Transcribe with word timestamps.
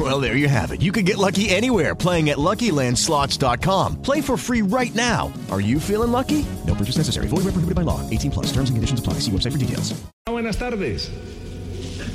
Well, 0.00 0.18
there 0.18 0.34
you 0.34 0.48
have 0.48 0.72
it. 0.72 0.80
You 0.80 0.92
can 0.92 1.04
get 1.04 1.18
lucky 1.18 1.50
anywhere 1.50 1.94
playing 1.94 2.30
at 2.30 2.38
LuckyLandSlots.com. 2.38 4.00
Play 4.00 4.22
for 4.22 4.38
free 4.38 4.62
right 4.62 4.94
now. 4.94 5.30
Are 5.50 5.60
you 5.60 5.78
feeling 5.78 6.10
lucky? 6.10 6.46
No 6.66 6.74
purchase 6.74 6.96
necessary. 6.96 7.28
Void 7.28 7.44
where 7.44 7.52
prohibited 7.52 7.74
by 7.74 7.82
law. 7.82 8.00
18 8.08 8.30
plus. 8.30 8.46
Terms 8.46 8.70
and 8.70 8.78
conditions 8.78 9.00
apply. 9.00 9.20
See 9.20 9.30
website 9.30 9.52
for 9.52 9.58
details. 9.58 9.92
Buenas 10.26 10.56
tardes. 10.56 11.10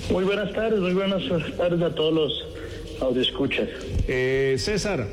Muy 0.09 0.23
buenas 0.23 0.51
tardes, 0.53 0.79
muy 0.79 0.93
buenas 0.93 1.23
tardes 1.57 1.81
a 1.81 1.93
todos 1.93 2.13
los 2.13 3.01
audioscuchas. 3.01 3.67
Eh, 4.07 4.55
César, 4.57 5.07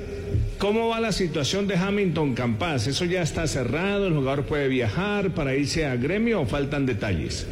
¿cómo 0.59 0.89
va 0.89 1.01
la 1.01 1.13
situación 1.13 1.67
de 1.67 1.77
Hamilton 1.77 2.35
Campas? 2.35 2.87
¿Eso 2.87 3.05
ya 3.07 3.23
está 3.23 3.47
cerrado? 3.47 4.07
¿El 4.07 4.15
jugador 4.15 4.45
puede 4.45 4.69
viajar 4.69 5.31
para 5.35 5.55
irse 5.55 5.87
a 5.87 5.97
gremio 5.97 6.43
o 6.43 6.47
faltan 6.47 6.87
detalles? 6.87 7.47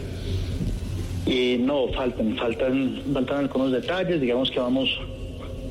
Y 1.27 1.59
no, 1.59 1.89
faltan, 1.89 2.37
faltan, 2.37 3.03
faltan 3.13 3.39
algunos 3.39 3.73
detalles, 3.73 4.21
digamos 4.21 4.51
que 4.51 4.59
vamos 4.59 4.89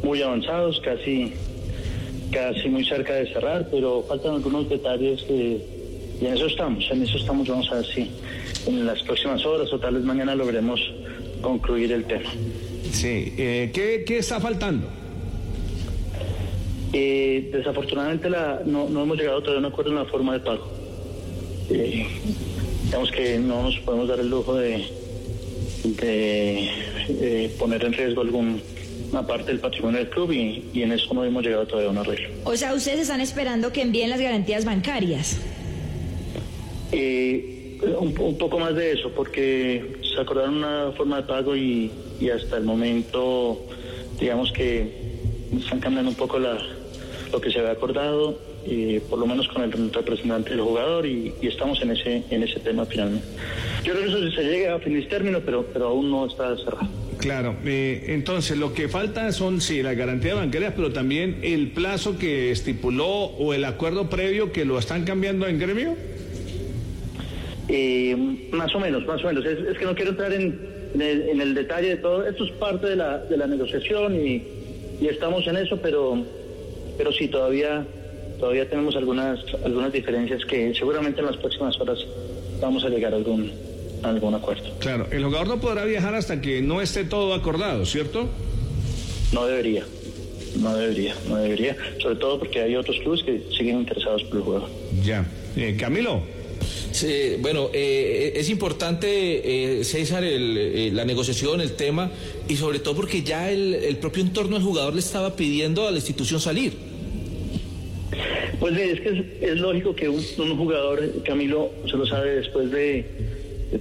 muy 0.03 0.21
avanzados, 0.21 0.79
casi, 0.81 1.33
casi 2.31 2.69
muy 2.69 2.85
cerca 2.85 3.13
de 3.13 3.33
cerrar, 3.33 3.67
pero 3.69 4.03
faltan 4.07 4.35
algunos 4.35 4.69
detalles 4.69 5.23
que, 5.23 5.61
y 6.21 6.25
en 6.25 6.33
eso 6.33 6.45
estamos, 6.45 6.89
en 6.91 7.03
eso 7.03 7.17
estamos, 7.17 7.47
vamos 7.47 7.69
a 7.71 7.75
ver 7.75 7.85
si 7.85 8.09
en 8.67 8.85
las 8.85 9.01
próximas 9.03 9.45
horas 9.45 9.71
o 9.73 9.79
tal 9.79 9.95
vez 9.95 10.03
mañana 10.03 10.35
logremos 10.35 10.79
concluir 11.41 11.91
el 11.91 12.05
tema. 12.05 12.29
Sí. 12.91 13.33
Eh, 13.37 13.71
¿qué, 13.73 14.03
¿Qué 14.05 14.19
está 14.19 14.39
faltando? 14.39 14.87
Eh, 16.91 17.49
desafortunadamente 17.53 18.29
la, 18.29 18.61
no, 18.65 18.89
no 18.89 19.03
hemos 19.03 19.17
llegado 19.17 19.41
todavía 19.41 19.65
a 19.65 19.67
un 19.67 19.73
acuerdo 19.73 19.91
en 19.91 19.97
la 19.97 20.05
forma 20.05 20.33
de 20.33 20.39
pago. 20.39 20.67
Eh, 21.69 22.07
digamos 22.85 23.11
que 23.11 23.37
no 23.37 23.63
nos 23.63 23.77
podemos 23.79 24.07
dar 24.07 24.19
el 24.19 24.29
lujo 24.29 24.55
de, 24.55 24.83
de 25.83 26.69
eh, 27.09 27.55
poner 27.57 27.83
en 27.85 27.93
riesgo 27.93 28.21
alguna 28.21 28.59
parte 29.27 29.51
del 29.51 29.59
patrimonio 29.59 29.99
del 29.99 30.09
club 30.09 30.31
y, 30.31 30.63
y 30.73 30.83
en 30.83 30.91
eso 30.91 31.13
no 31.13 31.23
hemos 31.23 31.43
llegado 31.43 31.65
todavía 31.65 31.89
a 31.89 31.91
un 31.91 31.97
arreglo. 31.97 32.29
O 32.43 32.55
sea, 32.55 32.73
ustedes 32.73 33.01
están 33.01 33.21
esperando 33.21 33.71
que 33.71 33.81
envíen 33.81 34.09
las 34.09 34.21
garantías 34.21 34.65
bancarias. 34.65 35.37
Eh, 36.91 37.77
un, 37.99 38.13
un 38.19 38.37
poco 38.37 38.59
más 38.59 38.75
de 38.75 38.93
eso, 38.93 39.11
porque 39.15 39.97
se 40.13 40.19
acordaron 40.19 40.57
una 40.57 40.91
forma 40.97 41.17
de 41.17 41.23
pago 41.23 41.55
y, 41.55 41.91
y 42.19 42.29
hasta 42.29 42.57
el 42.57 42.63
momento, 42.63 43.65
digamos 44.19 44.51
que 44.51 45.09
están 45.57 45.79
cambiando 45.79 46.09
un 46.11 46.17
poco 46.17 46.39
la, 46.39 46.57
lo 47.31 47.39
que 47.39 47.51
se 47.51 47.59
había 47.59 47.71
acordado, 47.71 48.37
eh, 48.65 49.01
por 49.09 49.19
lo 49.19 49.25
menos 49.25 49.47
con 49.47 49.63
el 49.63 49.71
representante 49.91 50.51
del 50.51 50.61
jugador, 50.61 51.05
y, 51.05 51.33
y 51.41 51.47
estamos 51.47 51.81
en 51.81 51.91
ese, 51.91 52.23
en 52.29 52.43
ese 52.43 52.59
tema 52.59 52.85
finalmente. 52.85 53.25
Yo 53.83 53.93
creo 53.93 54.05
que 54.05 54.09
eso 54.09 54.29
sí 54.29 54.35
se 54.35 54.43
llegue 54.43 54.69
a 54.69 54.79
feliz 54.79 55.07
término, 55.07 55.39
pero, 55.39 55.65
pero 55.73 55.87
aún 55.87 56.11
no 56.11 56.25
está 56.25 56.55
cerrado. 56.57 56.87
Claro, 57.19 57.57
eh, 57.65 58.05
entonces 58.07 58.57
lo 58.57 58.73
que 58.73 58.87
falta 58.87 59.31
son, 59.33 59.59
sí, 59.59 59.83
las 59.83 59.97
garantías 59.97 60.35
bancarias, 60.35 60.73
pero 60.73 60.93
también 60.93 61.39
el 61.43 61.71
plazo 61.71 62.17
que 62.17 62.49
estipuló 62.49 63.07
o 63.07 63.53
el 63.53 63.65
acuerdo 63.65 64.09
previo 64.09 64.53
que 64.53 64.63
lo 64.63 64.79
están 64.79 65.03
cambiando 65.03 65.45
en 65.45 65.59
gremio. 65.59 65.97
Eh, 67.67 68.15
más 68.51 68.73
o 68.73 68.79
menos, 68.79 69.05
más 69.05 69.21
o 69.23 69.27
menos. 69.27 69.45
Es, 69.45 69.59
es 69.59 69.77
que 69.77 69.85
no 69.85 69.93
quiero 69.95 70.11
entrar 70.11 70.31
en, 70.31 70.59
en, 70.93 71.01
el, 71.01 71.29
en, 71.29 71.41
el, 71.41 71.53
detalle 71.53 71.89
de 71.89 71.97
todo. 71.97 72.25
Esto 72.25 72.45
es 72.45 72.51
parte 72.53 72.87
de 72.87 72.95
la, 72.95 73.17
de 73.17 73.35
la 73.35 73.47
negociación 73.47 74.15
y, 74.15 74.41
y, 75.01 75.07
estamos 75.07 75.45
en 75.45 75.57
eso, 75.57 75.77
pero, 75.81 76.23
pero 76.97 77.11
sí, 77.11 77.27
todavía, 77.27 77.85
todavía 78.39 78.69
tenemos 78.69 78.95
algunas, 78.95 79.39
algunas 79.63 79.91
diferencias 79.91 80.45
que 80.45 80.73
seguramente 80.73 81.19
en 81.19 81.27
las 81.27 81.37
próximas 81.37 81.79
horas 81.79 81.99
vamos 82.61 82.83
a 82.83 82.89
llegar 82.89 83.13
a 83.13 83.17
algún, 83.17 83.51
a 84.03 84.09
algún 84.09 84.35
acuerdo. 84.35 84.69
Claro, 84.79 85.07
el 85.11 85.23
jugador 85.23 85.47
no 85.47 85.59
podrá 85.59 85.85
viajar 85.85 86.15
hasta 86.15 86.41
que 86.41 86.61
no 86.61 86.81
esté 86.81 87.03
todo 87.03 87.33
acordado, 87.33 87.85
¿cierto? 87.85 88.27
No 89.33 89.45
debería. 89.45 89.83
No 90.59 90.75
debería, 90.75 91.13
no 91.27 91.35
debería, 91.35 91.77
sobre 92.01 92.15
todo 92.15 92.39
porque 92.39 92.59
hay 92.61 92.75
otros 92.75 92.97
clubes 92.99 93.23
que 93.23 93.43
siguen 93.55 93.81
interesados 93.81 94.23
por 94.23 94.37
el 94.37 94.43
jugador. 94.43 94.69
Ya. 95.03 95.25
Eh, 95.55 95.77
Camilo. 95.79 96.23
Sí, 96.91 97.35
bueno, 97.39 97.69
eh, 97.71 98.33
es 98.35 98.49
importante, 98.49 99.79
eh, 99.79 99.83
César, 99.83 100.23
el, 100.23 100.57
eh, 100.57 100.91
la 100.91 101.05
negociación, 101.05 101.61
el 101.61 101.73
tema, 101.73 102.11
y 102.47 102.55
sobre 102.55 102.79
todo 102.79 102.95
porque 102.95 103.21
ya 103.21 103.51
el, 103.51 103.75
el, 103.75 103.97
propio 103.97 104.23
entorno 104.23 104.55
del 104.55 104.65
jugador 104.65 104.93
le 104.93 104.99
estaba 104.99 105.35
pidiendo 105.35 105.87
a 105.87 105.91
la 105.91 105.97
institución 105.97 106.39
salir. 106.39 106.88
Pues 108.59 108.77
es 108.77 108.99
que 108.99 109.09
es, 109.09 109.51
es 109.51 109.59
lógico 109.59 109.95
que 109.95 110.09
un, 110.09 110.21
jugador, 110.57 111.01
Camilo, 111.23 111.71
se 111.89 111.95
lo 111.95 112.05
sabe, 112.05 112.35
después 112.35 112.69
de, 112.71 113.05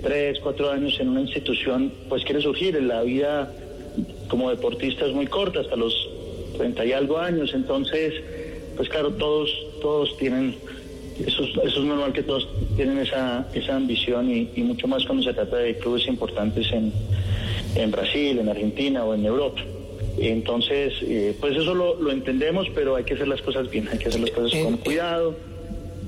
tres, 0.03 0.39
cuatro 0.41 0.71
años 0.71 0.99
en 1.01 1.09
una 1.09 1.23
institución, 1.23 1.93
pues 2.09 2.25
quiere 2.25 2.41
surgir. 2.41 2.77
En 2.77 2.89
la 2.89 3.03
vida 3.03 3.53
como 4.29 4.51
deportista 4.51 5.07
es 5.07 5.13
muy 5.13 5.27
corta, 5.27 5.61
hasta 5.61 5.75
los 5.75 5.95
treinta 6.57 6.85
y 6.85 6.93
algo 6.93 7.19
años, 7.19 7.53
entonces, 7.55 8.15
pues 8.77 8.89
claro, 8.89 9.13
todos, 9.13 9.51
todos 9.81 10.17
tienen 10.17 10.55
eso 11.27 11.43
es, 11.43 11.51
eso 11.51 11.81
es 11.81 11.85
normal 11.85 12.13
que 12.13 12.23
todos 12.23 12.49
tienen 12.77 12.99
esa, 12.99 13.49
esa 13.53 13.75
ambición 13.75 14.31
y, 14.31 14.51
y, 14.55 14.63
mucho 14.63 14.87
más 14.87 15.05
cuando 15.05 15.25
se 15.25 15.35
trata 15.35 15.57
de 15.57 15.77
clubes 15.77 16.07
importantes 16.07 16.71
en, 16.71 16.93
en 17.75 17.91
Brasil, 17.91 18.39
en 18.39 18.49
Argentina 18.49 19.05
o 19.05 19.15
en 19.15 19.27
Europa. 19.27 19.61
Entonces, 20.21 20.95
eh, 21.03 21.37
pues 21.41 21.57
eso 21.57 21.75
lo, 21.75 22.01
lo, 22.01 22.11
entendemos, 22.11 22.69
pero 22.75 22.97
hay 22.97 23.05
que 23.05 23.15
hacer 23.15 23.29
las 23.29 23.41
cosas 23.43 23.71
bien, 23.71 23.89
hay 23.91 23.99
que 23.99 24.09
hacer 24.09 24.21
las 24.21 24.31
cosas 24.31 24.59
con 24.63 24.77
cuidado, 24.79 25.37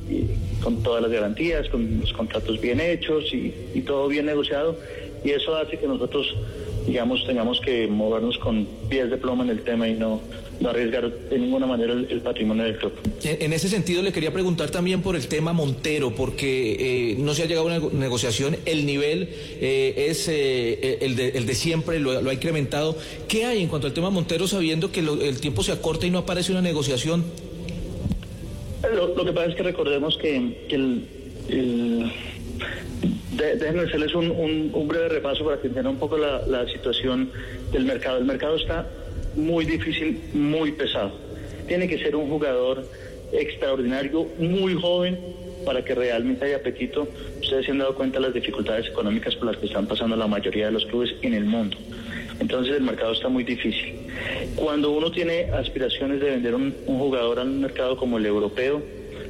y 0.09 0.27
con 0.63 0.83
todas 0.83 1.03
las 1.03 1.11
garantías, 1.11 1.69
con 1.69 2.01
los 2.01 2.13
contratos 2.13 2.61
bien 2.61 2.81
hechos 2.81 3.33
y, 3.33 3.55
y 3.75 3.81
todo 3.83 4.09
bien 4.09 4.27
negociado. 4.27 4.77
Y 5.25 5.31
eso 5.31 5.55
hace 5.55 5.79
que 5.79 5.87
nosotros, 5.87 6.35
digamos, 6.87 7.25
tengamos 7.27 7.61
que 7.61 7.87
movernos 7.87 8.39
con 8.39 8.67
pies 8.89 9.11
de 9.11 9.17
plomo 9.17 9.43
en 9.43 9.51
el 9.51 9.63
tema 9.63 9.89
y 9.89 9.95
no, 9.95 10.21
no 10.61 10.71
arriesgar 10.71 11.11
de 11.11 11.39
ninguna 11.39 11.67
manera 11.67 11.93
el, 11.93 12.07
el, 12.11 12.21
patrimonio 12.21 12.65
del 12.65 12.77
club. 12.77 12.93
En, 13.23 13.43
en, 13.43 13.53
ese 13.53 13.69
sentido 13.69 14.03
le 14.03 14.13
quería 14.13 14.33
preguntar 14.33 14.71
también 14.71 15.03
por 15.03 15.17
el 15.17 15.27
tema 15.27 15.53
Montero, 15.53 16.15
porque 16.15 17.13
eh, 17.13 17.17
no 17.19 17.35
se 17.35 17.43
ha 17.43 17.47
llegado 17.47 17.69
a 17.69 17.79
una 17.79 17.89
negociación, 17.93 18.57
el 18.67 18.87
nivel 18.87 19.29
eh, 19.61 20.07
es 20.09 20.29
eh, 20.29 20.99
el, 21.01 21.17
de, 21.17 21.29
el, 21.31 21.47
de, 21.47 21.55
siempre, 21.55 21.99
lo, 21.99 22.21
lo, 22.21 22.31
ha 22.31 22.35
incrementado. 22.35 22.97
¿Qué 23.29 23.45
hay 23.45 23.63
en 23.63 23.69
cuanto 23.69 23.87
al 23.87 23.93
tema 23.93 24.11
Montero 24.11 24.47
sabiendo 24.47 24.93
que 24.93 25.03
lo, 25.03 25.21
el 25.21 25.41
tiempo 25.41 25.63
se 25.63 25.73
acorta 25.73 26.07
y 26.07 26.11
no 26.11 26.19
aparece 26.19 26.53
una 26.53 26.63
negociación? 26.63 27.25
Lo, 28.95 29.15
lo 29.15 29.25
que 29.25 29.33
pasa 29.33 29.49
es 29.49 29.55
que 29.55 29.63
recordemos 29.63 30.17
que, 30.17 30.67
que 30.69 30.75
el, 30.75 31.07
el 31.49 32.13
de, 33.33 33.57
déjenme 33.57 33.83
hacerles 33.83 34.15
un, 34.15 34.31
un, 34.73 34.89
breve 34.89 35.09
repaso 35.09 35.45
para 35.45 35.61
que 35.61 35.69
entiendan 35.69 35.95
un 35.95 36.01
poco 36.01 36.17
la, 36.17 36.47
la 36.47 36.67
situación 36.69 37.31
del 37.73 37.85
mercado. 37.85 38.19
El 38.19 38.25
mercado 38.25 38.57
está 38.57 38.87
muy 39.37 39.65
difícil, 39.65 40.21
muy 40.33 40.73
pesado. 40.73 41.13
Tiene 41.69 41.87
que 41.89 41.99
ser 41.99 42.17
un 42.17 42.29
jugador 42.29 42.85
extraordinario, 43.33 44.27
muy 44.39 44.75
joven, 44.75 45.19
para 45.65 45.85
que 45.85 45.95
realmente 45.95 46.45
haya 46.45 46.57
apetito. 46.57 47.07
Ustedes 47.41 47.67
se 47.67 47.73
han 47.73 47.79
dado 47.79 47.95
cuenta 47.95 48.19
de 48.19 48.27
las 48.27 48.35
dificultades 48.35 48.89
económicas 48.89 49.37
por 49.37 49.47
las 49.47 49.57
que 49.59 49.67
están 49.67 49.87
pasando 49.87 50.17
la 50.17 50.27
mayoría 50.27 50.67
de 50.67 50.73
los 50.73 50.87
clubes 50.87 51.15
en 51.23 51.35
el 51.35 51.45
mundo. 51.45 51.77
Entonces 52.41 52.77
el 52.77 52.83
mercado 52.83 53.13
está 53.13 53.29
muy 53.29 53.45
difícil. 53.45 53.95
Cuando 54.57 54.91
uno 54.91 55.11
tiene 55.11 55.51
aspiraciones 55.53 56.21
de 56.21 56.31
vender 56.31 56.55
un, 56.55 56.75
un 56.87 56.99
jugador 56.99 57.39
al 57.39 57.51
mercado 57.51 57.97
como 57.97 58.19
el 58.19 58.27
europeo, 58.27 58.83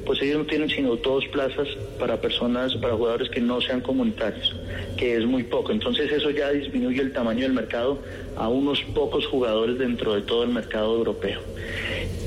pues 0.04 0.20
ellos 0.22 0.38
no 0.38 0.46
tienen 0.46 0.68
sino 0.68 0.96
dos 0.96 1.26
plazas 1.28 1.68
para 1.98 2.20
personas, 2.20 2.74
para 2.76 2.94
jugadores 2.94 3.28
que 3.30 3.40
no 3.40 3.60
sean 3.60 3.80
comunitarios, 3.80 4.54
que 4.96 5.16
es 5.16 5.24
muy 5.24 5.44
poco. 5.44 5.72
Entonces 5.72 6.10
eso 6.10 6.30
ya 6.30 6.50
disminuye 6.50 7.00
el 7.00 7.12
tamaño 7.12 7.42
del 7.42 7.52
mercado 7.52 7.98
a 8.36 8.48
unos 8.48 8.82
pocos 8.94 9.26
jugadores 9.26 9.78
dentro 9.78 10.14
de 10.14 10.22
todo 10.22 10.44
el 10.44 10.50
mercado 10.50 10.96
europeo. 10.96 11.40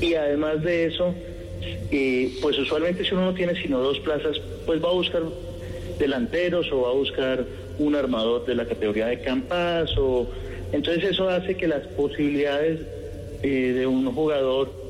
Y 0.00 0.14
además 0.14 0.62
de 0.62 0.86
eso, 0.86 1.14
eh, 1.90 2.32
pues 2.40 2.58
usualmente 2.58 3.04
si 3.04 3.14
uno 3.14 3.26
no 3.26 3.34
tiene 3.34 3.54
sino 3.60 3.80
dos 3.80 3.98
plazas, 4.00 4.40
pues 4.66 4.82
va 4.82 4.88
a 4.88 4.92
buscar 4.92 5.22
delanteros 5.98 6.70
o 6.72 6.82
va 6.82 6.90
a 6.90 6.94
buscar 6.94 7.44
un 7.78 7.94
armador 7.94 8.46
de 8.46 8.54
la 8.54 8.66
categoría 8.66 9.06
de 9.06 9.20
Campas 9.20 9.90
o 9.98 10.28
entonces 10.72 11.04
eso 11.04 11.28
hace 11.28 11.56
que 11.56 11.68
las 11.68 11.86
posibilidades 11.88 12.80
eh, 13.42 13.72
de 13.72 13.86
un 13.86 14.12
jugador 14.12 14.83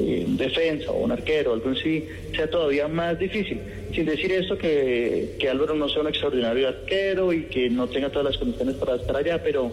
eh, 0.00 0.24
defensa 0.28 0.90
o 0.92 1.04
un 1.04 1.12
arquero, 1.12 1.52
algo 1.52 1.70
así, 1.70 2.04
sea 2.34 2.48
todavía 2.48 2.88
más 2.88 3.18
difícil. 3.18 3.60
Sin 3.94 4.06
decir 4.06 4.30
esto 4.32 4.56
que, 4.56 5.36
que, 5.38 5.48
Álvaro 5.48 5.74
no 5.74 5.88
sea 5.88 6.02
un 6.02 6.08
extraordinario 6.08 6.68
arquero 6.68 7.32
y 7.32 7.44
que 7.44 7.68
no 7.68 7.88
tenga 7.88 8.10
todas 8.10 8.26
las 8.26 8.38
condiciones 8.38 8.76
para 8.76 8.96
estar 8.96 9.16
allá, 9.16 9.42
pero, 9.42 9.72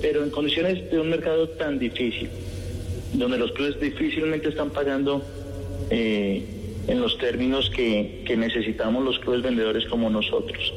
pero 0.00 0.22
en 0.22 0.30
condiciones 0.30 0.90
de 0.90 0.98
un 0.98 1.10
mercado 1.10 1.48
tan 1.50 1.78
difícil, 1.78 2.30
donde 3.12 3.38
los 3.38 3.52
clubes 3.52 3.78
difícilmente 3.80 4.48
están 4.48 4.70
pagando 4.70 5.22
eh, 5.90 6.42
en 6.86 7.00
los 7.00 7.18
términos 7.18 7.70
que, 7.70 8.22
que 8.26 8.36
necesitamos 8.36 9.04
los 9.04 9.18
clubes 9.18 9.42
vendedores 9.42 9.84
como 9.86 10.08
nosotros. 10.10 10.72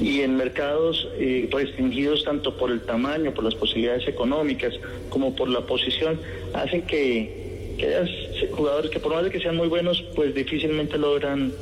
Y 0.00 0.20
en 0.20 0.36
mercados 0.36 1.08
eh, 1.18 1.48
restringidos 1.50 2.24
tanto 2.24 2.56
por 2.56 2.70
el 2.70 2.82
tamaño, 2.82 3.32
por 3.32 3.44
las 3.44 3.54
posibilidades 3.54 4.06
económicas, 4.06 4.74
como 5.08 5.34
por 5.34 5.48
la 5.48 5.62
posición, 5.62 6.20
hacen 6.52 6.82
que, 6.82 7.45
que 7.76 7.94
haya 7.94 8.06
jugadores 8.52 8.90
que 8.90 9.00
por 9.00 9.12
más 9.12 9.24
de 9.24 9.30
que 9.30 9.40
sean 9.40 9.56
muy 9.56 9.68
buenos, 9.68 10.02
pues 10.14 10.34
difícilmente 10.34 10.98
logran, 10.98 11.52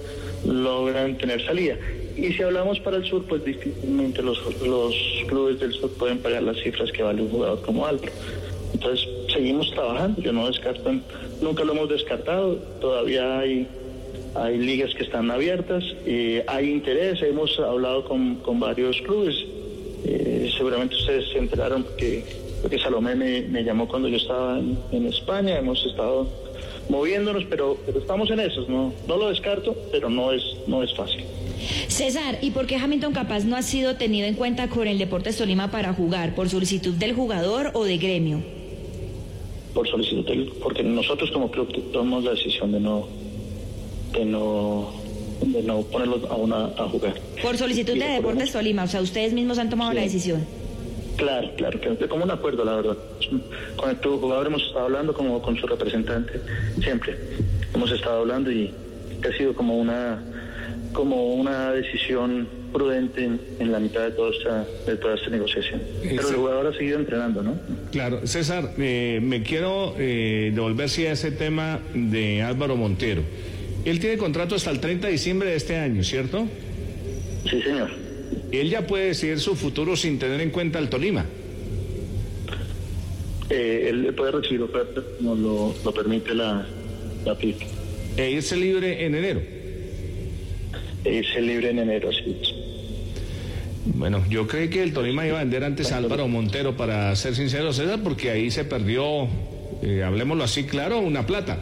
logran 0.47 1.17
tener 1.19 1.45
salida. 1.45 1.77
Y 2.17 2.33
si 2.33 2.43
hablamos 2.43 2.79
para 2.81 2.99
el 2.99 3.05
sur, 3.05 3.25
pues 3.25 3.45
difícilmente 3.45 4.23
los, 4.23 4.39
los 4.63 4.95
clubes 5.27 5.59
del 5.59 5.73
sur 5.73 5.91
pueden 5.93 6.19
pagar 6.19 6.43
las 6.43 6.59
cifras 6.59 6.93
que 6.93 7.03
vale 7.03 7.23
un 7.23 7.31
jugador 7.31 7.61
como 7.63 7.87
Álvaro. 7.87 8.13
Entonces 8.73 9.09
seguimos 9.33 9.71
trabajando, 9.71 10.21
yo 10.21 10.33
no 10.33 10.47
descarto, 10.47 10.93
nunca 11.41 11.65
lo 11.65 11.73
hemos 11.73 11.89
descartado, 11.89 12.57
todavía 12.81 13.39
hay, 13.39 13.67
hay 14.35 14.59
ligas 14.59 14.95
que 14.95 15.05
están 15.05 15.31
abiertas, 15.31 15.85
eh, 16.07 16.45
hay 16.47 16.71
interés, 16.71 17.23
hemos 17.23 17.59
hablado 17.59 18.05
con, 18.05 18.37
con 18.37 18.61
varios 18.61 19.01
clubes, 19.03 19.37
eh, 20.05 20.51
seguramente 20.57 20.97
ustedes 20.97 21.29
se 21.31 21.39
enteraron 21.39 21.83
porque, 21.83 22.25
porque 22.65 22.79
Salomé 22.79 23.15
me, 23.15 23.43
me 23.43 23.63
llamó 23.63 23.87
cuando 23.87 24.09
yo 24.09 24.17
estaba 24.17 24.59
en, 24.59 24.79
en 24.91 25.07
España, 25.07 25.59
hemos 25.59 25.85
estado 25.85 26.27
moviéndonos, 26.89 27.45
pero, 27.51 27.77
pero 27.85 27.99
estamos 27.99 28.31
en 28.31 28.41
eso, 28.41 28.65
no, 28.71 28.91
no 29.07 29.19
lo 29.19 29.29
descarto, 29.29 29.77
pero 29.93 30.09
no 30.09 30.33
es, 30.33 30.43
no 30.67 30.83
es 30.83 30.95
fácil. 30.95 31.25
César, 31.89 32.39
¿y 32.41 32.53
por 32.53 32.67
qué 32.67 32.77
Hamilton 32.77 33.13
Capaz 33.13 33.45
no 33.45 33.57
ha 33.57 33.61
sido 33.61 33.97
tenido 33.97 34.27
en 34.27 34.33
cuenta 34.35 34.69
con 34.69 34.89
el 34.89 34.97
Deportes 34.97 35.37
Tolima 35.37 35.71
para 35.71 35.93
jugar? 35.93 36.35
¿Por 36.35 36.49
solicitud 36.49 36.95
del 36.95 37.13
jugador 37.13 37.71
o 37.75 37.85
de 37.85 37.99
gremio? 37.99 38.41
Por 39.75 39.87
solicitud 39.87 40.25
del, 40.27 40.51
porque 40.63 40.83
nosotros 40.83 41.31
como 41.33 41.51
club 41.51 41.69
tomamos 41.93 42.25
la 42.25 42.31
decisión 42.31 42.73
de 42.73 42.81
no, 42.81 43.07
de 44.15 44.25
no, 44.25 44.91
de 45.45 45.63
no 45.63 45.83
ponerlos 45.83 46.25
a, 46.31 46.35
una, 46.37 46.65
a 46.79 46.89
jugar. 46.89 47.13
Por 47.43 47.59
solicitud 47.59 47.93
de 47.93 48.07
Deportes 48.07 48.53
Tolima, 48.53 48.85
o 48.85 48.89
sea, 48.89 49.03
ustedes 49.03 49.35
mismos 49.35 49.59
han 49.59 49.69
tomado 49.69 49.91
Sí. 49.91 49.97
la 49.97 50.03
decisión. 50.03 50.64
Claro, 51.17 51.51
claro, 51.57 51.81
que 51.81 52.09
como 52.09 52.25
un 52.25 52.31
acuerdo, 52.31 52.65
la 52.65 52.77
verdad. 52.77 52.97
Con 53.77 53.91
el 53.91 53.97
jugador 53.97 54.47
hemos 54.47 54.63
estado 54.63 54.87
hablando 54.87 55.15
como 55.15 55.41
con 55.41 55.57
su 55.57 55.67
representante, 55.67 56.41
siempre. 56.81 57.17
Hemos 57.75 57.91
estado 57.93 58.21
hablando 58.21 58.51
y 58.51 58.73
ha 59.23 59.37
sido 59.37 59.55
como 59.55 59.79
una 59.79 60.23
como 60.93 61.35
una 61.35 61.73
decisión 61.73 62.47
prudente 62.73 63.25
en, 63.25 63.41
en 63.59 63.73
la 63.73 63.81
mitad 63.81 64.03
de 64.03 64.13
toda 64.13 64.31
esta, 64.31 64.65
de 64.87 64.97
toda 64.97 65.17
esta 65.17 65.29
negociación. 65.29 65.83
Pero 66.03 66.29
el 66.29 66.35
jugador 66.37 66.67
ha 66.69 66.73
seguido 66.73 66.99
entrenando, 66.99 67.43
¿no? 67.43 67.59
Claro, 67.91 68.27
César, 68.27 68.71
eh, 68.79 69.19
me 69.23 69.43
quiero 69.43 69.95
eh, 69.99 70.53
devolver 70.55 70.89
sí 70.89 71.05
a 71.07 71.13
ese 71.13 71.33
tema 71.33 71.81
de 71.95 72.43
Álvaro 72.43 72.77
Montero. 72.77 73.23
Él 73.85 74.01
tiene 74.01 74.17
contrato 74.17 74.55
hasta 74.55 74.71
el 74.71 74.81
30 74.81 75.09
de 75.09 75.13
diciembre 75.13 75.51
de 75.51 75.57
este 75.57 75.77
año, 75.77 76.03
¿cierto? 76.03 76.47
Sí, 77.49 77.61
señor. 77.61 78.04
Él 78.53 78.71
ya 78.71 78.87
puede 78.87 79.07
decidir 79.07 79.39
su 79.41 79.55
futuro 79.57 79.97
sin 79.97 80.19
tener 80.19 80.41
en 80.41 80.51
cuenta 80.51 80.79
el 80.79 80.89
Tolima. 80.89 81.25
Eh, 83.51 83.87
él 83.91 84.15
puede 84.17 84.33
recibir 84.33 84.63
oferta, 84.63 85.03
no 85.21 85.35
lo, 85.35 85.75
lo 85.85 85.93
permite 85.93 86.35
la, 86.35 86.67
la 87.25 87.37
PIC. 87.37 87.57
E 88.17 88.31
irse 88.31 88.57
libre 88.57 89.05
en 89.05 89.15
enero. 89.15 89.43
Irse 91.05 91.41
libre 91.43 91.71
en 91.71 91.79
enero, 91.81 92.11
es. 92.11 92.17
Bueno, 93.87 94.25
yo 94.31 94.47
creí 94.47 94.69
que 94.71 94.83
el 94.83 94.95
Tolima 94.95 95.27
iba 95.27 95.39
a 95.39 95.43
vender 95.43 95.63
antes 95.63 95.93
a 95.93 95.99
Álvaro 95.99 96.27
Montero, 96.27 96.75
para 96.77 97.15
ser 97.17 97.35
sincero, 97.35 97.73
César, 97.73 98.01
porque 98.03 98.31
ahí 98.31 98.51
se 98.51 98.65
perdió, 98.65 99.29
eh, 99.83 100.03
hablemoslo 100.03 100.45
así 100.45 100.65
claro, 100.65 101.01
una 101.01 101.27
plata. 101.27 101.59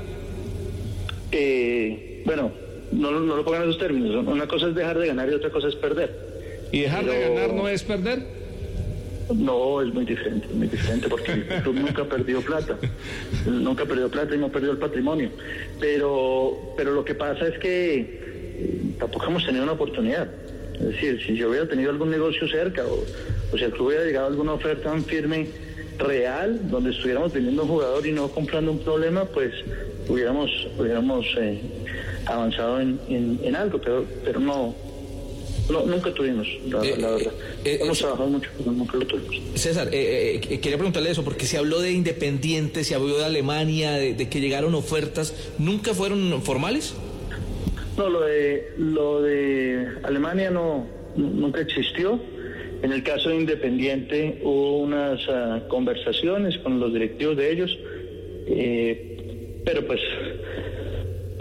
Eh, 1.32 2.22
bueno, 2.24 2.52
no, 2.92 3.10
lo- 3.10 3.20
no 3.20 3.34
lo 3.36 3.44
pongan 3.44 3.62
en 3.64 3.70
esos 3.70 3.80
términos. 3.80 4.24
Una 4.24 4.46
cosa 4.46 4.68
es 4.68 4.74
dejar 4.76 4.98
de 4.98 5.08
ganar 5.08 5.28
y 5.28 5.34
otra 5.34 5.50
cosa 5.50 5.66
es 5.68 5.74
perder. 5.74 6.31
¿Y 6.72 6.80
dejar 6.80 7.04
de 7.04 7.20
ganar 7.20 7.52
no 7.54 7.68
es 7.68 7.82
perder? 7.84 8.18
No, 9.34 9.80
es 9.80 9.92
muy 9.94 10.04
diferente, 10.04 10.48
muy 10.52 10.68
diferente 10.68 11.08
porque 11.08 11.32
el 11.32 11.44
club 11.62 11.74
nunca 11.80 12.04
perdió 12.04 12.42
plata, 12.42 12.78
nunca 13.46 13.84
perdió 13.86 14.10
plata 14.10 14.34
y 14.34 14.38
no 14.38 14.50
perdió 14.50 14.72
el 14.72 14.78
patrimonio. 14.78 15.30
Pero, 15.78 16.58
pero 16.76 16.92
lo 16.92 17.04
que 17.04 17.14
pasa 17.14 17.46
es 17.46 17.58
que 17.58 17.96
eh, 18.58 18.80
tampoco 18.98 19.26
hemos 19.26 19.44
tenido 19.46 19.62
una 19.64 19.72
oportunidad. 19.72 20.30
Es 20.74 20.86
decir, 20.88 21.20
si 21.24 21.36
yo 21.36 21.50
hubiera 21.50 21.68
tenido 21.68 21.90
algún 21.90 22.10
negocio 22.10 22.48
cerca 22.48 22.84
o, 22.86 23.06
o 23.52 23.56
si 23.58 23.64
el 23.64 23.72
club 23.72 23.88
hubiera 23.88 24.04
llegado 24.04 24.26
a 24.26 24.30
alguna 24.30 24.54
oferta 24.54 24.90
tan 24.90 25.04
firme, 25.04 25.48
real, 25.98 26.68
donde 26.70 26.90
estuviéramos 26.90 27.32
vendiendo 27.32 27.62
un 27.62 27.68
jugador 27.68 28.06
y 28.06 28.12
no 28.12 28.30
comprando 28.32 28.72
un 28.72 28.78
problema, 28.80 29.26
pues 29.26 29.52
hubiéramos, 30.08 30.50
hubiéramos 30.78 31.26
eh, 31.38 31.60
avanzado 32.26 32.80
en, 32.80 32.98
en- 33.08 33.38
en 33.44 33.54
algo, 33.56 33.78
pero, 33.80 34.06
pero 34.24 34.40
no, 34.40 34.74
no, 35.70 35.86
nunca 35.86 36.12
tuvimos, 36.12 36.46
la, 36.68 36.82
Eh, 36.84 36.96
la 36.98 37.10
verdad. 37.10 37.32
eh, 37.64 37.78
Hemos 37.82 37.98
eh, 37.98 38.02
trabajado 38.02 38.28
mucho, 38.30 38.50
pero 38.58 38.72
nunca 38.72 38.96
lo 38.96 39.06
tuvimos. 39.06 39.36
César, 39.54 39.88
eh, 39.92 40.40
eh, 40.50 40.60
quería 40.60 40.76
preguntarle 40.76 41.10
eso, 41.10 41.24
porque 41.24 41.46
se 41.46 41.56
habló 41.58 41.80
de 41.80 41.92
Independiente, 41.92 42.84
se 42.84 42.94
habló 42.94 43.18
de 43.18 43.24
Alemania, 43.24 43.92
de, 43.92 44.14
de 44.14 44.28
que 44.28 44.40
llegaron 44.40 44.74
ofertas, 44.74 45.34
¿nunca 45.58 45.94
fueron 45.94 46.42
formales? 46.42 46.94
No, 47.96 48.08
lo 48.08 48.22
de, 48.22 48.72
lo 48.78 49.22
de 49.22 49.86
Alemania 50.02 50.50
no, 50.50 50.86
nunca 51.16 51.60
existió. 51.60 52.18
En 52.82 52.90
el 52.92 53.02
caso 53.04 53.28
de 53.28 53.36
Independiente 53.36 54.40
hubo 54.42 54.78
unas 54.78 55.20
ah, 55.28 55.62
conversaciones 55.68 56.58
con 56.58 56.80
los 56.80 56.92
directivos 56.92 57.36
de 57.36 57.52
ellos, 57.52 57.78
eh, 58.48 59.60
pero 59.64 59.86
pues 59.86 60.00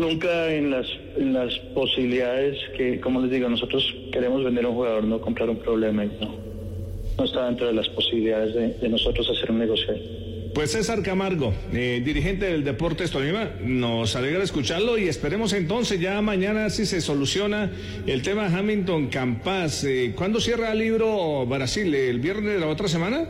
nunca 0.01 0.53
en 0.53 0.71
las, 0.71 0.87
en 1.15 1.33
las 1.33 1.57
posibilidades 1.73 2.57
que, 2.75 2.99
como 2.99 3.21
les 3.21 3.31
digo, 3.31 3.47
nosotros 3.47 3.95
queremos 4.11 4.43
vender 4.43 4.65
a 4.65 4.69
un 4.69 4.75
jugador, 4.75 5.03
no 5.05 5.21
comprar 5.21 5.49
un 5.49 5.57
problema 5.57 6.03
y 6.03 6.11
no, 6.19 6.35
no 7.17 7.23
está 7.23 7.45
dentro 7.45 7.67
de 7.67 7.73
las 7.73 7.87
posibilidades 7.89 8.53
de, 8.53 8.73
de 8.73 8.89
nosotros 8.89 9.29
hacer 9.29 9.51
un 9.51 9.59
negocio. 9.59 9.93
ahí. 9.93 10.31
Pues 10.53 10.71
César 10.71 11.01
Camargo, 11.01 11.53
eh, 11.71 12.01
dirigente 12.03 12.45
del 12.45 12.65
Deportes 12.65 13.09
Tolima, 13.09 13.51
nos 13.63 14.17
alegra 14.17 14.43
escucharlo 14.43 14.97
y 14.97 15.07
esperemos 15.07 15.53
entonces 15.53 15.97
ya 16.01 16.21
mañana 16.21 16.69
si 16.69 16.85
se 16.85 16.99
soluciona 16.99 17.71
el 18.05 18.21
tema 18.21 18.47
Hamilton 18.47 19.07
Campas. 19.07 19.85
Eh, 19.85 20.13
¿Cuándo 20.13 20.41
cierra 20.41 20.73
el 20.73 20.79
libro 20.79 21.45
Brasil? 21.45 21.95
¿El 21.95 22.19
viernes 22.19 22.55
de 22.55 22.59
la 22.59 22.67
otra 22.67 22.89
semana? 22.89 23.29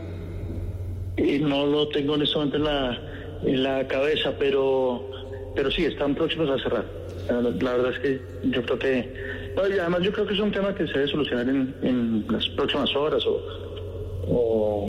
Y 1.16 1.38
no 1.38 1.64
lo 1.66 1.88
tengo 1.88 2.16
en 2.16 2.22
este 2.22 2.34
momento 2.34 2.56
en 2.56 2.64
la, 2.64 3.00
en 3.44 3.62
la 3.62 3.86
cabeza, 3.86 4.34
pero, 4.36 5.08
pero 5.54 5.70
sí, 5.70 5.84
están 5.84 6.14
próximos 6.14 6.50
a 6.50 6.62
cerrar. 6.62 6.84
La, 7.28 7.72
verdad 7.72 7.92
es 7.92 7.98
que 8.00 8.20
yo 8.44 8.62
creo 8.62 8.78
que... 8.78 9.14
además 9.56 10.02
yo 10.02 10.12
creo 10.12 10.26
que 10.26 10.34
es 10.34 10.40
un 10.40 10.52
tema 10.52 10.74
que 10.74 10.86
se 10.86 10.92
debe 10.94 11.08
solucionar 11.08 11.48
en, 11.48 11.74
en 11.82 12.26
las 12.28 12.48
próximas 12.50 12.94
horas 12.96 13.24
o 13.26 14.88